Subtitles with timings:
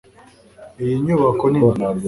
[0.81, 1.81] iyi nyubako nini